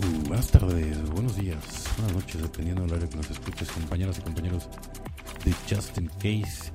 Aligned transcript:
Buenas 0.00 0.46
tardes, 0.48 1.10
buenos 1.10 1.36
días, 1.36 1.58
buenas 1.96 2.14
noches, 2.14 2.40
dependiendo 2.40 2.82
del 2.82 2.92
horario 2.92 3.10
que 3.10 3.16
nos 3.16 3.30
escuches, 3.30 3.68
compañeras 3.68 4.18
y 4.18 4.22
compañeros 4.22 4.68
de 5.44 5.52
Just 5.68 5.98
in 5.98 6.08
Case. 6.18 6.70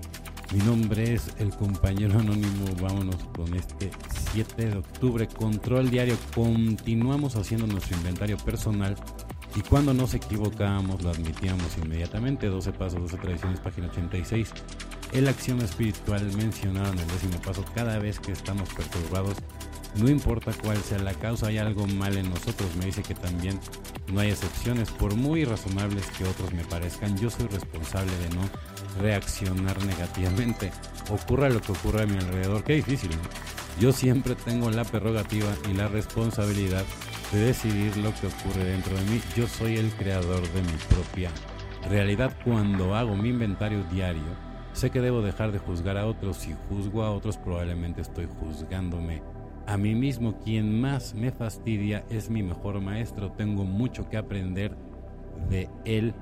Mi 0.52 0.60
nombre 0.60 1.14
es 1.14 1.30
el 1.40 1.50
compañero 1.50 2.20
anónimo. 2.20 2.66
Vámonos 2.82 3.16
con 3.36 3.54
este 3.56 3.90
7 4.34 4.66
de 4.70 4.78
octubre. 4.78 5.28
Control 5.28 5.90
diario. 5.90 6.16
Continuamos 6.36 7.36
haciendo 7.36 7.66
nuestro 7.66 7.98
inventario 7.98 8.38
personal. 8.38 8.96
Y 9.56 9.62
cuando 9.62 9.94
nos 9.94 10.14
equivocábamos, 10.14 11.02
lo 11.02 11.10
admitíamos 11.10 11.78
inmediatamente. 11.84 12.50
12 12.50 12.72
pasos, 12.74 13.02
12 13.02 13.18
tradiciones, 13.18 13.60
página 13.62 13.88
86. 13.88 14.54
El 15.14 15.28
acción 15.28 15.62
espiritual 15.62 16.24
mencionada 16.38 16.92
en 16.92 17.00
el 17.00 17.08
décimo 17.08 17.42
paso. 17.42 17.64
Cada 17.74 17.98
vez 17.98 18.20
que 18.20 18.32
estamos 18.32 18.70
perturbados, 18.74 19.38
no 19.96 20.10
importa 20.10 20.52
cuál 20.64 20.78
sea 20.78 20.98
la 21.00 21.14
causa, 21.14 21.48
hay 21.48 21.60
algo 21.60 21.86
mal 21.86 22.18
en 22.18 22.30
nosotros. 22.30 22.76
Me 22.78 22.86
dice 22.86 23.04
que 23.04 23.14
también 23.14 23.60
no 24.12 24.22
hay 24.22 24.32
excepciones. 24.32 24.90
Por 24.90 25.16
muy 25.16 25.46
razonables 25.46 26.08
que 26.18 26.24
otros 26.24 26.52
me 26.54 26.64
parezcan, 26.64 27.16
yo 27.18 27.30
soy 27.30 27.48
responsable 27.48 28.12
de 28.18 28.36
no 28.36 28.42
reaccionar 29.00 29.84
negativamente. 29.86 30.72
Ocurra 31.10 31.50
lo 31.50 31.62
que 31.62 31.74
ocurra 31.74 32.04
a 32.04 32.08
mi 32.08 32.18
alrededor. 32.18 32.64
Qué 32.64 32.74
difícil, 32.76 33.12
Yo 33.80 33.92
siempre 33.92 34.36
tengo 34.36 34.70
la 34.72 34.84
prerrogativa 34.84 35.52
y 35.70 35.74
la 35.74 35.88
responsabilidad 35.88 36.86
de 37.32 37.40
decidir 37.40 37.96
lo 37.98 38.14
que 38.16 38.28
ocurre 38.28 38.64
dentro 38.64 38.96
de 38.96 39.04
mí. 39.06 39.22
Yo 39.36 39.48
soy 39.48 39.78
el 39.78 39.92
creador 39.92 40.42
de 40.54 40.62
mi 40.62 40.78
propia 40.90 41.32
realidad. 41.90 42.36
Cuando 42.44 42.96
hago 42.96 43.16
mi 43.16 43.30
inventario 43.30 43.84
diario, 43.92 44.24
sé 44.74 44.90
que 44.90 45.02
debo 45.02 45.22
dejar 45.22 45.52
de 45.52 45.60
juzgar 45.60 45.98
a 45.98 46.06
otros. 46.08 46.38
Si 46.38 46.56
juzgo 46.68 47.04
a 47.04 47.12
otros, 47.12 47.38
probablemente 47.38 48.02
estoy 48.02 48.28
juzgándome 48.40 49.22
a 49.68 49.78
mí 49.78 49.96
mismo. 49.96 50.38
Quien 50.44 50.80
más 50.82 51.14
me 51.14 51.32
fastidia 51.32 52.04
es 52.10 52.30
mi 52.30 52.44
mejor 52.44 52.82
maestro. 52.82 53.32
Tengo 53.32 53.64
mucho 53.66 54.10
que 54.10 54.18
aprender 54.18 54.76
de 55.50 55.70
él 55.86 56.14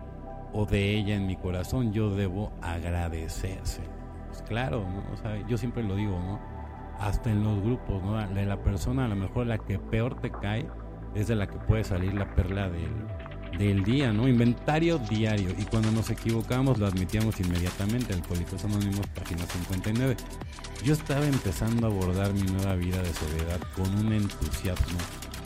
o 0.54 0.66
de 0.66 0.96
ella 0.96 1.16
en 1.16 1.28
mi 1.28 1.36
corazón, 1.36 1.94
yo 1.94 2.14
debo 2.16 2.52
agradecerse. 2.62 3.82
Pues 4.28 4.42
claro, 4.44 4.86
yo 5.48 5.58
siempre 5.58 5.84
lo 5.84 5.96
digo, 5.96 6.20
¿no? 6.20 6.40
Hasta 7.00 7.32
en 7.32 7.44
los 7.44 7.62
grupos, 7.62 8.04
¿no? 8.04 8.18
De 8.28 8.46
la 8.46 8.62
persona 8.62 9.06
a 9.06 9.08
lo 9.08 9.16
mejor 9.16 9.48
la 9.48 9.58
que 9.58 9.80
peor 9.80 10.20
te 10.20 10.30
cae 10.30 10.68
es 11.16 11.28
de 11.28 11.36
la 11.36 11.48
que 11.48 11.58
puede 11.58 11.84
salir 11.84 12.14
la 12.14 12.34
perla 12.36 12.70
del, 12.70 12.92
del 13.58 13.84
día, 13.84 14.12
¿no? 14.12 14.28
Inventario 14.28 14.98
diario. 14.98 15.52
Y 15.58 15.64
cuando 15.66 15.92
nos 15.92 16.10
equivocamos 16.10 16.78
lo 16.78 16.88
admitíamos 16.88 17.40
inmediatamente. 17.40 18.14
Alcohólicos 18.14 18.64
Anónimos, 18.66 19.06
página 19.08 19.46
59. 19.46 20.16
Yo 20.84 20.94
estaba 20.94 21.26
empezando 21.26 21.88
a 21.88 21.90
abordar 21.90 22.34
mi 22.34 22.42
nueva 22.42 22.76
vida 22.76 23.02
de 23.02 23.14
soledad 23.14 23.60
con 23.76 23.94
un 24.06 24.14
entusiasmo 24.14 24.98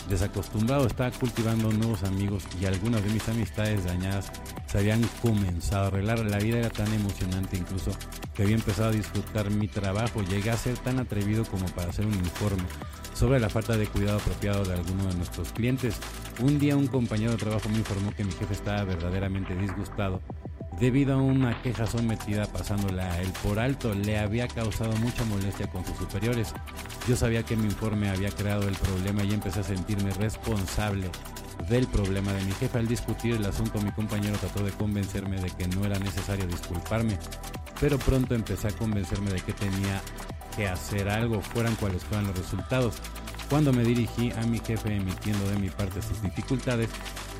desacostumbrado, 0.10 0.86
estaba 0.86 1.12
cultivando 1.12 1.72
nuevos 1.72 2.04
amigos 2.04 2.44
y 2.62 2.66
algunas 2.66 3.04
de 3.04 3.10
mis 3.10 3.28
amistades 3.28 3.86
dañadas 3.86 4.32
se 4.68 4.78
habían 4.78 5.02
comenzado 5.22 5.86
a 5.86 5.88
arreglar. 5.88 6.20
La 6.20 6.38
vida 6.38 6.60
era 6.60 6.70
tan 6.70 6.92
emocionante 6.94 7.58
incluso 7.58 7.92
que 8.34 8.44
había 8.44 8.56
empezado 8.56 8.90
a 8.90 8.94
disfrutar 8.94 9.50
mi 9.50 9.68
trabajo. 9.68 10.22
Llegué 10.22 10.52
a 10.52 10.58
ser 10.58 10.78
tan 10.78 11.00
atrevido 11.00 11.44
como 11.46 11.66
para 11.68 11.90
hacer 11.90 12.06
un 12.06 12.14
informe 12.14 12.64
sobre 13.16 13.40
la 13.40 13.50
falta 13.50 13.76
de 13.76 13.88
cuidado 13.88 14.20
apropiado 14.20 14.64
de 14.64 14.76
algunos 14.76 15.08
de 15.08 15.16
nuestros 15.16 15.52
clientes. 15.54 15.98
Un 16.42 16.60
día 16.60 16.78
un 16.78 16.88
compañero 16.88 17.32
de 17.32 17.38
trabajo 17.38 17.68
me 17.70 17.78
informó 17.78 18.14
que 18.14 18.24
mi 18.24 18.32
jefe 18.32 18.54
estaba 18.54 18.84
verdaderamente 18.84 19.56
disgustado 19.56 20.22
debido 20.80 21.14
a 21.14 21.22
una 21.22 21.62
queja 21.62 21.88
sometida 21.88 22.46
pasándola 22.46 23.14
a 23.14 23.22
él 23.22 23.32
por 23.44 23.60
alto, 23.60 23.94
le 23.94 24.18
había 24.18 24.48
causado 24.48 24.92
mucha 24.98 25.24
molestia 25.26 25.68
con 25.68 25.86
sus 25.86 25.98
superiores. 25.98 26.54
Yo 27.08 27.16
sabía 27.16 27.44
que 27.44 27.56
mi 27.56 27.66
informe 27.66 28.10
había 28.10 28.30
creado 28.30 28.68
el 28.68 28.76
problema 28.76 29.24
y 29.24 29.34
empecé 29.34 29.62
a 29.62 29.64
sentirme 29.64 30.12
responsable 30.12 31.10
del 31.70 31.88
problema 31.88 32.34
de 32.34 32.44
mi 32.44 32.52
jefe. 32.52 32.78
Al 32.78 32.88
discutir 32.88 33.36
el 33.36 33.46
asunto, 33.46 33.80
mi 33.82 33.92
compañero 33.92 34.38
trató 34.38 34.64
de 34.64 34.72
convencerme 34.72 35.40
de 35.40 35.50
que 35.50 35.68
no 35.68 35.86
era 35.86 35.98
necesario 36.00 36.46
disculparme, 36.46 37.18
pero 37.80 37.98
pronto 37.98 38.36
empecé 38.36 38.68
a 38.68 38.72
convencerme 38.72 39.32
de 39.32 39.40
que 39.42 39.54
tenía 39.54 40.02
que 40.56 40.68
hacer 40.68 41.10
algo, 41.10 41.42
fueran 41.42 41.76
cuales 41.76 42.04
fueran 42.04 42.28
los 42.28 42.38
resultados. 42.38 43.02
Cuando 43.50 43.72
me 43.72 43.84
dirigí 43.84 44.32
a 44.32 44.46
mi 44.48 44.60
jefe 44.60 44.96
emitiendo 44.96 45.48
de 45.50 45.58
mi 45.58 45.70
parte 45.70 46.02
sus 46.02 46.22
dificultades, 46.22 46.90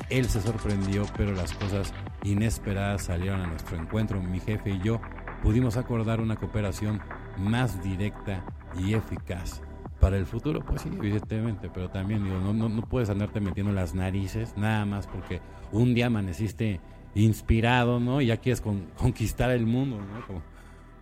él 0.08 0.26
se 0.28 0.40
sorprendió, 0.40 1.04
pero 1.16 1.32
las 1.32 1.52
cosas 1.52 1.92
inesperadas 2.22 3.04
salieron 3.04 3.40
a 3.40 3.46
nuestro 3.46 3.76
encuentro. 3.76 4.22
Mi 4.22 4.38
jefe 4.38 4.70
y 4.70 4.80
yo 4.80 5.00
pudimos 5.42 5.76
acordar 5.76 6.20
una 6.20 6.36
cooperación 6.36 7.00
más 7.38 7.82
directa 7.82 8.44
y 8.78 8.94
eficaz. 8.94 9.62
Para 10.00 10.18
el 10.18 10.26
futuro, 10.26 10.60
pues 10.64 10.82
sí, 10.82 10.90
evidentemente, 10.92 11.70
pero 11.72 11.88
también 11.88 12.22
digo, 12.22 12.38
no, 12.38 12.52
no, 12.52 12.82
puedes 12.82 13.08
andarte 13.08 13.40
metiendo 13.40 13.72
las 13.72 13.94
narices 13.94 14.54
nada 14.56 14.84
más 14.84 15.06
porque 15.06 15.40
un 15.72 15.94
día 15.94 16.06
amaneciste 16.06 16.80
inspirado, 17.14 17.98
¿no? 17.98 18.20
Y 18.20 18.26
ya 18.26 18.36
quieres 18.36 18.60
conquistar 18.60 19.50
el 19.50 19.66
mundo, 19.66 19.98
¿no? 19.98 20.42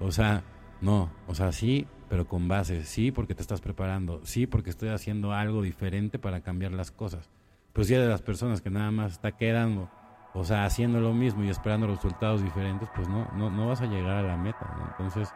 o 0.07 0.13
sea, 0.13 0.45
no, 0.81 1.11
o 1.27 1.35
sea, 1.35 1.51
sí, 1.51 1.87
pero 2.15 2.29
con 2.29 2.47
base, 2.47 2.85
sí, 2.85 3.11
porque 3.11 3.35
te 3.35 3.43
estás 3.43 3.61
preparando, 3.61 4.21
sí, 4.23 4.47
porque 4.47 4.71
estoy 4.71 4.91
haciendo 4.91 5.33
algo 5.33 5.63
diferente 5.63 6.17
para 6.21 6.43
cambiar 6.43 6.71
las 6.71 6.93
cosas. 6.93 7.29
Pues 7.73 7.89
ya 7.89 7.99
de 7.99 8.07
las 8.07 8.23
personas 8.23 8.61
que 8.61 8.71
nada 8.71 8.93
más 8.93 9.15
está 9.15 9.33
quedando 9.33 9.91
o 10.33 10.45
sea, 10.45 10.65
haciendo 10.65 11.01
lo 11.01 11.13
mismo 11.13 11.43
y 11.43 11.49
esperando 11.49 11.89
resultados 11.89 12.41
diferentes, 12.41 12.89
pues 12.95 13.09
no, 13.09 13.29
no, 13.35 13.51
no 13.51 13.67
vas 13.67 13.81
a 13.81 13.87
llegar 13.87 14.19
a 14.19 14.23
la 14.23 14.37
meta, 14.37 14.65
¿no? 14.79 14.87
Entonces, 14.93 15.29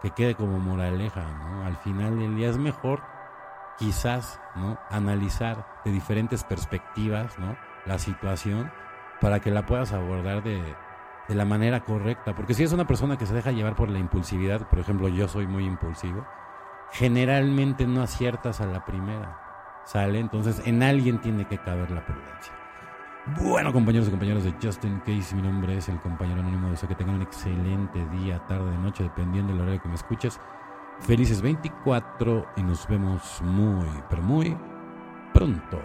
que 0.00 0.12
quede 0.12 0.34
como 0.34 0.58
moraleja, 0.58 1.20
¿no? 1.20 1.66
Al 1.66 1.76
final 1.76 2.18
del 2.18 2.36
día 2.36 2.48
es 2.48 2.56
mejor 2.56 3.02
quizás, 3.78 4.40
¿no? 4.56 4.78
Analizar 4.88 5.66
de 5.84 5.92
diferentes 5.92 6.42
perspectivas, 6.42 7.38
¿no? 7.38 7.54
La 7.84 7.98
situación 7.98 8.72
para 9.20 9.40
que 9.40 9.50
la 9.50 9.66
puedas 9.66 9.92
abordar 9.92 10.42
de, 10.42 10.74
de 11.28 11.34
la 11.34 11.44
manera 11.44 11.80
correcta. 11.80 12.34
Porque 12.34 12.54
si 12.54 12.62
es 12.62 12.72
una 12.72 12.86
persona 12.86 13.16
que 13.16 13.26
se 13.26 13.34
deja 13.34 13.52
llevar 13.52 13.76
por 13.76 13.88
la 13.88 13.98
impulsividad, 13.98 14.68
por 14.68 14.78
ejemplo, 14.78 15.08
yo 15.08 15.28
soy 15.28 15.46
muy 15.46 15.64
impulsivo, 15.64 16.26
generalmente 16.92 17.86
no 17.86 18.02
aciertas 18.02 18.60
a 18.60 18.66
la 18.66 18.84
primera, 18.84 19.82
¿sale? 19.84 20.18
Entonces, 20.18 20.62
en 20.64 20.82
alguien 20.82 21.20
tiene 21.20 21.46
que 21.46 21.58
caber 21.58 21.90
la 21.90 22.04
prudencia. 22.04 22.52
Bueno, 23.40 23.72
compañeros 23.72 24.08
y 24.08 24.10
compañeras 24.10 24.44
de 24.44 24.54
Justin 24.62 25.00
Case, 25.00 25.34
mi 25.34 25.40
nombre 25.40 25.78
es 25.78 25.88
el 25.88 25.98
compañero 25.98 26.40
anónimo. 26.40 26.68
Deseo 26.68 26.90
que 26.90 26.94
tengan 26.94 27.16
un 27.16 27.22
excelente 27.22 28.04
día, 28.10 28.38
tarde, 28.46 28.76
noche, 28.76 29.04
dependiendo 29.04 29.52
del 29.52 29.62
horario 29.62 29.80
que 29.80 29.88
me 29.88 29.94
escuches. 29.94 30.38
Felices 31.00 31.40
24 31.40 32.46
y 32.56 32.62
nos 32.62 32.86
vemos 32.86 33.40
muy, 33.42 33.88
pero 34.10 34.22
muy 34.22 34.54
pronto. 35.32 35.80